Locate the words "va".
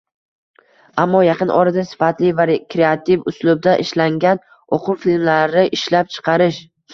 2.39-2.45